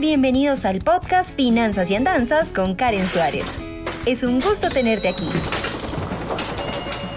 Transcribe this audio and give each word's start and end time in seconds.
bienvenidos 0.00 0.64
al 0.64 0.80
podcast 0.80 1.36
Finanzas 1.36 1.90
y 1.90 1.94
Andanzas 1.94 2.48
con 2.48 2.74
Karen 2.74 3.06
Suárez. 3.06 3.58
Es 4.06 4.22
un 4.22 4.40
gusto 4.40 4.68
tenerte 4.68 5.08
aquí. 5.08 5.28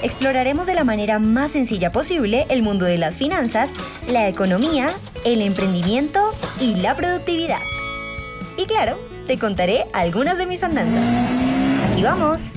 Exploraremos 0.03 0.67
de 0.67 0.75
la 0.75 0.83
manera 0.83 1.17
más 1.17 1.51
sencilla 1.51 1.91
posible 1.91 2.45
el 2.49 2.61
mundo 2.61 2.85
de 2.85 2.97
las 2.97 3.17
finanzas, 3.17 3.73
la 4.11 4.27
economía, 4.27 4.89
el 5.25 5.41
emprendimiento 5.41 6.19
y 6.59 6.75
la 6.75 6.95
productividad. 6.95 7.61
Y 8.57 8.65
claro, 8.65 8.99
te 9.25 9.39
contaré 9.39 9.85
algunas 9.93 10.37
de 10.37 10.45
mis 10.45 10.61
andanzas. 10.61 11.03
Aquí 11.89 12.03
vamos. 12.03 12.51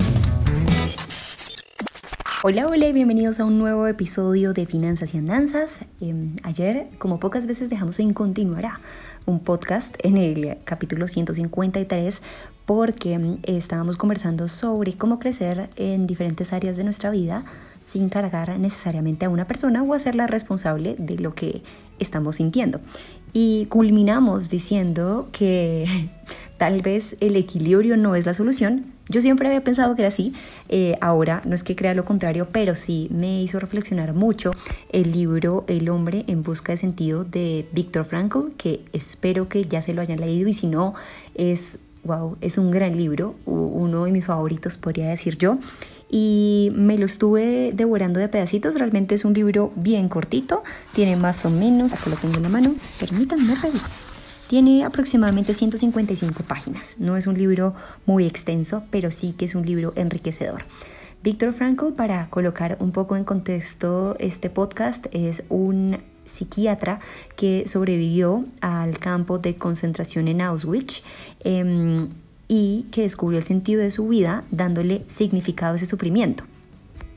Hola, 2.43 2.65
hola 2.67 2.87
y 2.87 2.91
bienvenidos 2.91 3.39
a 3.39 3.45
un 3.45 3.59
nuevo 3.59 3.85
episodio 3.85 4.53
de 4.53 4.65
Finanzas 4.65 5.13
y 5.13 5.19
Andanzas. 5.19 5.81
Em, 5.99 6.35
ayer, 6.41 6.87
como 6.97 7.19
pocas 7.19 7.45
veces 7.45 7.69
dejamos 7.69 7.99
en 7.99 8.13
continuará 8.13 8.81
un 9.25 9.39
podcast 9.39 9.95
en 9.99 10.17
el 10.17 10.57
capítulo 10.63 11.07
153 11.07 12.21
porque 12.65 13.13
em, 13.13 13.39
estábamos 13.43 13.97
conversando 13.97 14.47
sobre 14.47 14.93
cómo 14.93 15.19
crecer 15.19 15.69
en 15.75 16.07
diferentes 16.07 16.53
áreas 16.53 16.77
de 16.77 16.83
nuestra 16.83 17.09
vida 17.09 17.43
sin 17.83 18.09
cargar 18.09 18.57
necesariamente 18.59 19.25
a 19.25 19.29
una 19.29 19.47
persona 19.47 19.83
o 19.83 19.93
hacerla 19.93 20.27
responsable 20.27 20.95
de 20.97 21.15
lo 21.15 21.35
que 21.35 21.63
estamos 21.99 22.37
sintiendo. 22.37 22.79
Y 23.33 23.65
culminamos 23.67 24.49
diciendo 24.49 25.29
que 25.31 26.09
tal 26.57 26.81
vez 26.81 27.15
el 27.19 27.35
equilibrio 27.35 27.97
no 27.97 28.15
es 28.15 28.25
la 28.25 28.33
solución. 28.33 28.93
Yo 29.09 29.21
siempre 29.21 29.47
había 29.47 29.63
pensado 29.63 29.95
que 29.95 30.03
era 30.03 30.09
así, 30.09 30.33
eh, 30.69 30.95
ahora 31.01 31.41
no 31.43 31.53
es 31.53 31.63
que 31.63 31.75
crea 31.75 31.93
lo 31.93 32.05
contrario, 32.05 32.47
pero 32.51 32.75
sí 32.75 33.09
me 33.11 33.41
hizo 33.41 33.59
reflexionar 33.59 34.13
mucho 34.13 34.51
el 34.91 35.11
libro 35.11 35.65
El 35.67 35.89
hombre 35.89 36.23
en 36.27 36.43
busca 36.43 36.71
de 36.71 36.77
sentido 36.77 37.25
de 37.25 37.67
Viktor 37.73 38.05
Frankl, 38.05 38.55
que 38.57 38.85
espero 38.93 39.49
que 39.49 39.65
ya 39.65 39.81
se 39.81 39.93
lo 39.93 40.01
hayan 40.01 40.21
leído 40.21 40.47
y 40.47 40.53
si 40.53 40.67
no, 40.67 40.93
es, 41.35 41.77
wow, 42.05 42.37
es 42.39 42.57
un 42.57 42.71
gran 42.71 42.95
libro, 42.95 43.35
uno 43.45 44.05
de 44.05 44.11
mis 44.13 44.27
favoritos 44.27 44.77
podría 44.77 45.09
decir 45.09 45.37
yo 45.37 45.59
y 46.11 46.71
me 46.75 46.97
lo 46.97 47.05
estuve 47.05 47.71
devorando 47.73 48.19
de 48.19 48.27
pedacitos. 48.27 48.75
Realmente 48.75 49.15
es 49.15 49.23
un 49.23 49.33
libro 49.33 49.71
bien 49.75 50.09
cortito, 50.09 50.61
tiene 50.93 51.15
más 51.15 51.45
o 51.45 51.49
menos, 51.49 51.91
lo 52.05 52.15
tengo 52.17 52.35
en 52.35 52.43
la 52.43 52.49
mano, 52.49 52.75
permítanme 52.99 53.55
revisar. 53.55 53.89
Tiene 54.47 54.83
aproximadamente 54.83 55.53
155 55.53 56.43
páginas. 56.43 56.95
No 56.99 57.15
es 57.15 57.25
un 57.25 57.37
libro 57.37 57.73
muy 58.05 58.25
extenso, 58.27 58.83
pero 58.91 59.09
sí 59.09 59.31
que 59.31 59.45
es 59.45 59.55
un 59.55 59.65
libro 59.65 59.93
enriquecedor. 59.95 60.65
Víctor 61.23 61.53
Frankl, 61.53 61.93
para 61.93 62.29
colocar 62.29 62.75
un 62.81 62.91
poco 62.91 63.15
en 63.15 63.23
contexto 63.23 64.17
este 64.19 64.49
podcast, 64.49 65.05
es 65.11 65.43
un 65.47 65.99
psiquiatra 66.25 66.99
que 67.37 67.67
sobrevivió 67.67 68.45
al 68.59 68.99
campo 68.99 69.37
de 69.37 69.55
concentración 69.55 70.27
en 70.27 70.41
Auschwitz. 70.41 71.03
Em, 71.39 72.09
y 72.53 72.85
que 72.91 73.03
descubrió 73.03 73.39
el 73.39 73.45
sentido 73.45 73.81
de 73.81 73.91
su 73.91 74.09
vida 74.09 74.43
dándole 74.51 75.05
significado 75.07 75.71
a 75.71 75.75
ese 75.77 75.85
sufrimiento. 75.85 76.43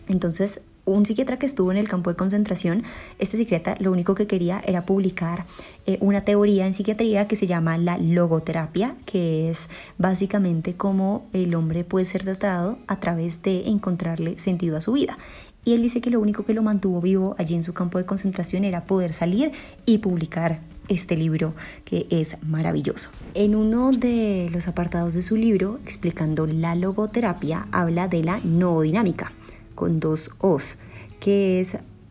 Entonces, 0.07 0.61
un 0.85 1.07
psiquiatra 1.07 1.41
que 1.41 1.47
estuvo 1.47 1.73
en 1.73 1.77
el 1.77 1.89
campo 1.89 2.09
de 2.09 2.15
concentración, 2.15 2.85
este 3.19 3.37
psiquiatra 3.37 3.75
lo 3.81 3.91
único 3.91 4.15
que 4.15 4.29
quería 4.29 4.63
era 4.65 4.87
publicar 4.87 5.45
eh, 5.87 5.99
una 6.01 6.23
teoría 6.23 6.69
en 6.69 6.73
psiquiatría 6.73 7.27
que 7.27 7.35
se 7.35 7.49
llama 7.49 7.77
la 7.79 7.99
logoterapia, 7.99 8.95
que 9.07 9.51
es 9.51 9.69
básicamente 9.99 10.75
cómo 10.77 11.27
el 11.33 11.57
hombre 11.57 11.83
puede 11.83 12.07
ser 12.07 12.23
tratado 12.23 12.79
a 12.87 13.01
través 13.01 13.43
de 13.43 13.67
encontrarle 13.67 14.39
sentido 14.39 14.77
a 14.77 14.81
su 14.81 14.93
vida. 14.93 15.19
Y 15.65 15.75
él 15.75 15.83
dice 15.83 16.01
que 16.01 16.11
lo 16.11 16.21
único 16.21 16.45
que 16.45 16.55
lo 16.55 16.63
mantuvo 16.63 17.01
vivo 17.01 17.35
allí 17.39 17.57
en 17.57 17.65
su 17.65 17.73
campo 17.73 17.99
de 17.99 18.07
concentración 18.07 18.63
era 18.63 18.85
poder 18.85 19.15
salir 19.15 19.51
y 19.85 19.99
publicar 19.99 20.61
este 20.89 21.17
libro 21.17 21.55
que 21.85 22.07
es 22.11 22.37
maravilloso. 22.43 23.11
En 23.35 23.55
uno 23.55 23.91
de 23.91 24.49
los 24.53 24.69
apartados 24.69 25.15
de 25.15 25.23
su 25.23 25.37
libro, 25.37 25.79
explicando 25.85 26.47
la 26.47 26.75
logoterapia, 26.75 27.67
habla 27.73 28.09
de 28.09 28.25
la 28.25 28.41
noodinámica, 28.45 29.33
con 29.75 30.01
dos 30.01 30.31
O's, 30.39 30.79
que 31.21 31.67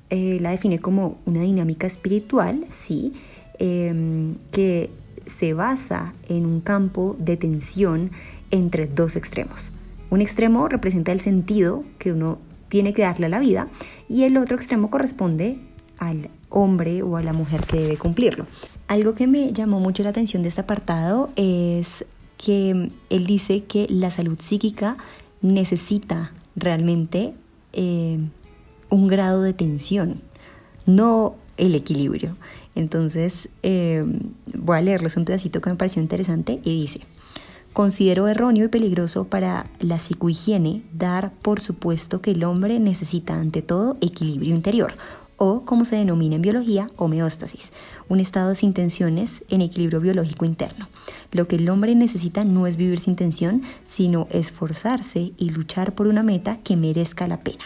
eh, 0.10 0.38
la 0.42 0.52
define 0.52 0.80
como 0.80 1.18
una 1.26 1.42
dinámica 1.42 1.88
espiritual, 1.88 2.66
sí, 2.70 3.14
em, 3.60 4.36
que 4.52 4.90
se 5.26 5.54
basa 5.54 6.14
en 6.28 6.46
un 6.46 6.62
campo 6.62 7.16
de 7.20 7.38
tensión 7.38 8.12
entre 8.52 8.88
dos 8.88 9.16
extremos. 9.16 9.72
Un 10.10 10.22
extremo 10.22 10.68
representa 10.68 11.12
el 11.12 11.22
sentido 11.22 11.84
que 11.98 12.12
uno 12.12 12.38
tiene 12.70 12.94
que 12.94 13.04
darle 13.04 13.28
a 13.28 13.30
la 13.30 13.40
vida 13.40 13.68
y 14.10 14.24
el 14.24 14.38
otro 14.38 14.56
extremo 14.58 14.90
corresponde 14.90 15.60
al 15.98 16.30
hombre 16.54 17.02
o 17.02 17.18
a 17.18 17.24
la 17.24 17.34
mujer 17.34 17.66
que 17.66 17.80
debe 17.80 17.98
cumplirlo. 17.98 18.46
Algo 18.88 19.14
que 19.14 19.28
me 19.28 19.52
llamó 19.52 19.80
mucho 19.80 20.04
la 20.04 20.10
atención 20.10 20.44
de 20.44 20.50
este 20.50 20.62
apartado 20.62 21.30
es 21.36 22.06
que 22.38 22.92
él 23.10 23.26
dice 23.26 23.64
que 23.64 23.88
la 23.90 24.12
salud 24.12 24.38
psíquica 24.40 24.98
necesita 25.42 26.32
realmente 26.56 27.34
eh, 27.74 28.20
un 28.90 29.08
grado 29.08 29.42
de 29.42 29.54
tensión, 29.54 30.22
no 30.86 31.36
el 31.58 31.76
equilibrio. 31.76 32.38
Entonces, 32.76 33.50
eh, 33.62 34.04
voy 34.54 34.78
a 34.78 34.82
leerles 34.82 35.18
un 35.18 35.26
pedacito 35.26 35.62
que 35.62 35.70
me 35.70 35.76
pareció 35.76 36.02
interesante 36.02 36.60
y 36.64 36.82
dice, 36.82 37.02
considero 37.74 38.28
erróneo 38.28 38.66
y 38.66 38.68
peligroso 38.68 39.26
para 39.26 39.68
la 39.80 40.00
psicohigiene 40.00 40.84
dar 40.94 41.32
por 41.42 41.60
supuesto 41.60 42.22
que 42.22 42.32
el 42.32 42.44
hombre 42.44 42.80
necesita 42.80 43.36
ante 43.36 43.62
todo 43.62 43.98
equilibrio 44.02 44.56
interior, 44.56 44.94
o 45.38 45.66
como 45.66 45.86
se 45.86 45.96
denomina 45.96 46.36
en 46.36 46.42
biología, 46.42 46.88
homeostasis, 46.96 47.72
un 48.10 48.20
estado 48.20 48.56
sin 48.56 48.74
tensiones 48.74 49.44
en 49.50 49.62
equilibrio 49.62 50.00
biológico 50.00 50.46
interno. 50.46 50.88
Lo 51.32 51.48
que 51.48 51.56
el 51.56 51.70
hombre 51.70 51.96
necesita 51.96 52.44
no 52.44 52.68
es 52.68 52.78
vivir 52.78 53.00
sin 53.00 53.16
tensión, 53.16 53.64
sino 53.86 54.28
esforzarse 54.32 55.34
y 55.38 55.50
luchar 55.50 55.96
por 55.96 56.08
una 56.08 56.24
meta 56.24 56.60
que 56.64 56.76
merezca 56.76 57.28
la 57.28 57.42
pena. 57.42 57.64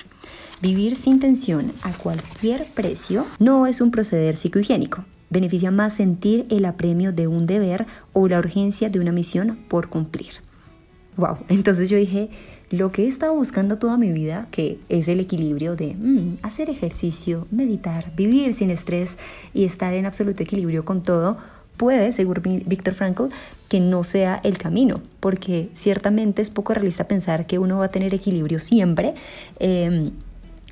Vivir 0.61 0.95
sin 0.95 1.19
tensión 1.19 1.72
a 1.83 1.91
cualquier 1.94 2.66
precio 2.73 3.25
no 3.39 3.67
es 3.67 3.79
un 3.79 3.91
proceder 3.91 4.38
psicohigiénico. 4.38 5.05
Beneficia 5.29 5.72
más 5.72 5.94
sentir 5.94 6.45
el 6.49 6.66
apremio 6.66 7.11
de 7.11 7.28
un 7.28 7.45
deber 7.45 7.85
o 8.13 8.28
la 8.28 8.39
urgencia 8.39 8.89
de 8.89 8.99
una 8.99 9.11
misión 9.11 9.59
por 9.67 9.89
cumplir. 9.89 10.34
Wow, 11.17 11.39
entonces 11.49 11.89
yo 11.89 11.97
dije, 11.97 12.29
lo 12.69 12.91
que 12.91 13.05
he 13.05 13.07
estado 13.07 13.33
buscando 13.33 13.78
toda 13.78 13.97
mi 13.97 14.11
vida, 14.11 14.47
que 14.51 14.79
es 14.89 15.07
el 15.07 15.19
equilibrio 15.19 15.75
de 15.75 15.95
mm, 15.95 16.39
hacer 16.41 16.69
ejercicio, 16.69 17.47
meditar, 17.51 18.11
vivir 18.16 18.53
sin 18.53 18.69
estrés 18.69 19.17
y 19.53 19.66
estar 19.66 19.94
en 19.94 20.05
absoluto 20.05 20.44
equilibrio 20.44 20.83
con 20.83 21.01
todo, 21.01 21.38
puede, 21.78 22.11
según 22.11 22.63
Víctor 22.66 22.94
Frankl, 22.95 23.25
que 23.69 23.79
no 23.79 24.03
sea 24.03 24.41
el 24.44 24.57
camino, 24.57 25.01
porque 25.19 25.69
ciertamente 25.75 26.41
es 26.41 26.50
poco 26.50 26.73
realista 26.73 27.07
pensar 27.07 27.45
que 27.45 27.59
uno 27.59 27.78
va 27.78 27.85
a 27.85 27.89
tener 27.89 28.13
equilibrio 28.13 28.59
siempre. 28.59 29.13
Em, 29.59 30.11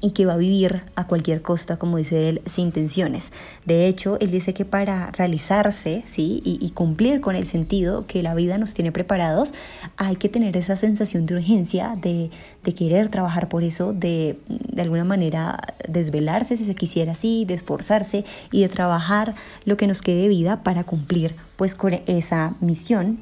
y 0.01 0.11
que 0.11 0.25
va 0.25 0.33
a 0.33 0.37
vivir 0.37 0.83
a 0.95 1.07
cualquier 1.07 1.41
costa, 1.41 1.77
como 1.77 1.97
dice 1.97 2.29
él, 2.29 2.41
sin 2.45 2.71
tensiones. 2.71 3.31
De 3.65 3.87
hecho, 3.87 4.17
él 4.19 4.29
dice 4.29 4.53
que 4.53 4.65
para 4.65 5.09
realizarse 5.11 6.03
¿sí? 6.05 6.41
y, 6.43 6.69
cumplir 6.71 7.21
con 7.21 7.35
el 7.35 7.47
sentido 7.47 8.05
que 8.05 8.21
la 8.21 8.35
vida 8.35 8.57
nos 8.57 8.73
tiene 8.73 8.91
preparados, 8.91 9.53
hay 9.97 10.17
que 10.17 10.29
tener 10.29 10.57
esa 10.57 10.77
sensación 10.77 11.25
de 11.25 11.35
urgencia, 11.35 11.97
de, 12.01 12.29
querer 12.75 13.09
trabajar 13.09 13.47
por 13.47 13.63
eso, 13.63 13.93
de 13.93 14.37
de 14.75 14.81
alguna 14.81 15.05
manera 15.05 15.57
desvelarse, 15.87 16.57
si 16.57 16.65
se 16.65 16.75
quisiera 16.75 17.13
así, 17.13 17.45
de 17.45 17.53
esforzarse 17.53 18.25
y 18.51 18.61
de 18.61 18.69
trabajar 18.69 19.33
lo 19.63 19.77
que 19.77 19.87
nos 19.87 20.01
quede 20.01 20.23
de 20.23 20.27
vida 20.27 20.63
para 20.63 20.83
cumplir 20.83 21.35
pues 21.55 21.75
con 21.75 21.93
esa 22.05 22.55
misión. 22.59 23.19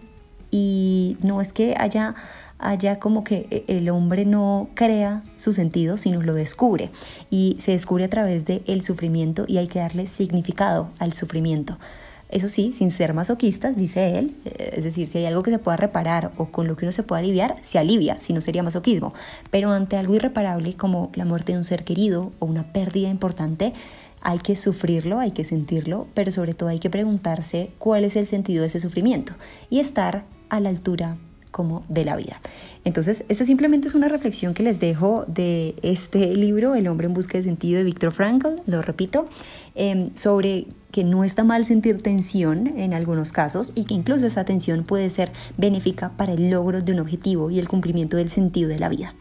Y 0.49 1.17
no 1.21 1.41
es 1.41 1.53
que 1.53 1.75
haya 1.77 2.15
allá 2.63 2.99
como 2.99 3.23
que 3.23 3.47
eh, 3.51 3.65
el 3.67 3.89
hombre 3.89 4.25
no 4.25 4.69
crea 4.73 5.23
su 5.35 5.53
sentido, 5.53 5.97
sino 5.97 6.21
lo 6.21 6.33
descubre. 6.33 6.91
Y 7.29 7.57
se 7.59 7.71
descubre 7.71 8.05
a 8.05 8.09
través 8.09 8.45
del 8.45 8.81
sufrimiento 8.81 9.45
y 9.47 9.57
hay 9.57 9.67
que 9.67 9.79
darle 9.79 10.07
significado 10.07 10.89
al 10.99 11.13
sufrimiento. 11.13 11.77
Eso 12.29 12.49
sí, 12.49 12.73
sin 12.73 12.89
ser 12.89 13.13
masoquistas, 13.13 13.75
dice 13.75 14.17
él, 14.17 14.35
eh, 14.45 14.73
es 14.77 14.83
decir, 14.83 15.07
si 15.07 15.19
hay 15.19 15.25
algo 15.25 15.43
que 15.43 15.51
se 15.51 15.59
pueda 15.59 15.77
reparar 15.77 16.31
o 16.37 16.45
con 16.45 16.67
lo 16.67 16.75
que 16.75 16.85
uno 16.85 16.91
se 16.91 17.03
pueda 17.03 17.19
aliviar, 17.19 17.57
se 17.61 17.77
alivia, 17.77 18.19
si 18.21 18.33
no 18.33 18.41
sería 18.41 18.63
masoquismo. 18.63 19.13
Pero 19.51 19.69
ante 19.69 19.97
algo 19.97 20.15
irreparable 20.15 20.73
como 20.73 21.11
la 21.13 21.25
muerte 21.25 21.51
de 21.51 21.59
un 21.59 21.63
ser 21.63 21.83
querido 21.83 22.31
o 22.39 22.47
una 22.47 22.73
pérdida 22.73 23.09
importante, 23.09 23.73
hay 24.21 24.39
que 24.39 24.55
sufrirlo, 24.55 25.19
hay 25.19 25.31
que 25.31 25.45
sentirlo, 25.45 26.07
pero 26.13 26.31
sobre 26.31 26.53
todo 26.53 26.69
hay 26.69 26.79
que 26.79 26.89
preguntarse 26.89 27.71
cuál 27.77 28.05
es 28.05 28.15
el 28.15 28.25
sentido 28.25 28.61
de 28.61 28.67
ese 28.67 28.79
sufrimiento 28.79 29.33
y 29.69 29.79
estar 29.79 30.23
a 30.49 30.59
la 30.59 30.69
altura 30.69 31.17
como 31.53 31.85
de 31.87 32.03
la 32.03 32.17
vida. 32.17 32.41
Entonces, 32.83 33.23
esta 33.29 33.45
simplemente 33.45 33.87
es 33.87 33.95
una 33.95 34.09
reflexión 34.09 34.53
que 34.53 34.63
les 34.63 34.79
dejo 34.79 35.23
de 35.27 35.75
este 35.83 36.35
libro, 36.35 36.75
El 36.75 36.89
hombre 36.89 37.07
en 37.07 37.13
busca 37.13 37.37
de 37.37 37.43
sentido 37.45 37.77
de 37.77 37.85
Viktor 37.85 38.11
Frankl, 38.11 38.55
lo 38.65 38.81
repito, 38.81 39.29
em, 39.75 40.09
sobre 40.15 40.67
que 40.91 41.03
no 41.03 41.23
está 41.23 41.43
mal 41.43 41.65
sentir 41.65 42.01
tensión 42.01 42.67
en 42.67 42.93
algunos 42.93 43.31
casos 43.31 43.71
y 43.75 43.85
que 43.85 43.93
incluso 43.93 44.25
esa 44.25 44.43
tensión 44.43 44.83
puede 44.83 45.09
ser 45.09 45.31
benéfica 45.57 46.09
para 46.17 46.33
el 46.33 46.49
logro 46.49 46.81
de 46.81 46.91
un 46.91 46.99
objetivo 46.99 47.49
y 47.49 47.59
el 47.59 47.69
cumplimiento 47.69 48.17
del 48.17 48.29
sentido 48.29 48.69
de 48.69 48.79
la 48.79 48.89
vida. 48.89 49.15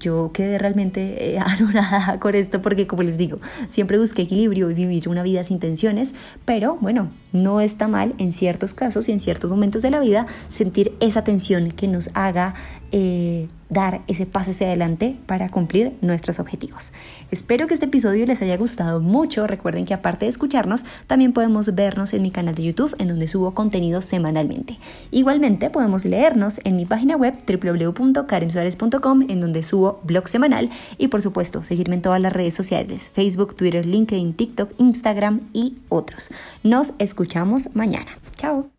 Yo 0.00 0.30
quedé 0.32 0.58
realmente 0.58 1.36
eh, 1.36 1.40
con 2.20 2.34
esto 2.34 2.62
porque, 2.62 2.86
como 2.86 3.02
les 3.02 3.18
digo, 3.18 3.38
siempre 3.68 3.98
busqué 3.98 4.22
equilibrio 4.22 4.70
y 4.70 4.74
vivir 4.74 5.08
una 5.08 5.22
vida 5.22 5.44
sin 5.44 5.58
tensiones, 5.58 6.14
pero 6.44 6.76
bueno, 6.80 7.10
no 7.32 7.60
está 7.60 7.88
mal 7.88 8.14
en 8.18 8.32
ciertos 8.32 8.74
casos 8.74 9.08
y 9.08 9.12
en 9.12 9.20
ciertos 9.20 9.50
momentos 9.50 9.82
de 9.82 9.90
la 9.90 10.00
vida 10.00 10.26
sentir 10.50 10.94
esa 11.00 11.24
tensión 11.24 11.70
que 11.72 11.88
nos 11.88 12.10
haga 12.14 12.54
eh, 12.92 13.48
dar 13.68 14.02
ese 14.06 14.26
paso 14.26 14.50
hacia 14.50 14.66
adelante 14.66 15.16
para 15.26 15.50
cumplir 15.50 15.94
nuestros 16.00 16.38
objetivos. 16.38 16.92
Espero 17.30 17.66
que 17.66 17.74
este 17.74 17.86
episodio 17.86 18.26
les 18.26 18.40
haya 18.42 18.56
gustado 18.56 19.00
mucho. 19.00 19.46
Recuerden 19.46 19.84
que 19.84 19.94
aparte 19.94 20.24
de 20.24 20.30
escucharnos, 20.30 20.84
también 21.06 21.32
podemos 21.32 21.74
vernos 21.74 22.14
en 22.14 22.22
mi 22.22 22.30
canal 22.30 22.54
de 22.54 22.64
YouTube 22.64 22.94
en 22.98 23.08
donde 23.08 23.28
subo 23.28 23.54
contenido 23.54 24.02
semanalmente. 24.02 24.78
Igualmente 25.10 25.70
podemos 25.70 26.04
leernos 26.04 26.60
en 26.64 26.76
mi 26.76 26.86
página 26.86 27.16
web 27.16 27.34
www.karensuarez.com 27.46 29.26
en 29.28 29.40
donde 29.40 29.62
subo 29.62 30.00
blog 30.04 30.28
semanal 30.28 30.70
y 30.96 31.08
por 31.08 31.22
supuesto 31.22 31.64
seguirme 31.64 31.96
en 31.96 32.02
todas 32.02 32.20
las 32.20 32.32
redes 32.32 32.54
sociales, 32.54 33.10
Facebook, 33.14 33.54
Twitter, 33.54 33.84
LinkedIn, 33.84 34.34
TikTok, 34.34 34.72
Instagram 34.78 35.40
y 35.52 35.78
otros. 35.88 36.30
Nos 36.62 36.94
escuchamos 36.98 37.74
mañana. 37.74 38.18
Chao. 38.36 38.77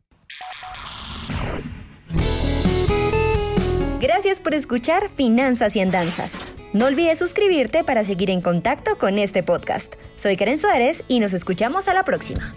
Gracias 4.00 4.40
por 4.40 4.54
escuchar 4.54 5.10
Finanzas 5.10 5.75
y 5.75 5.81
Andanzas. 5.81 6.54
No 6.72 6.86
olvides 6.86 7.19
suscribirte 7.19 7.84
para 7.84 8.06
seguir 8.06 8.30
en 8.30 8.40
contacto 8.40 8.98
con 8.98 9.19
este 9.19 9.44
podcast. 9.44 9.94
Soy 10.16 10.38
Karen 10.38 10.57
Suárez 10.57 11.04
y 11.10 11.19
nos 11.19 11.34
escuchamos 11.34 11.90
a 11.90 11.94
la 11.94 12.04
próxima. 12.06 12.54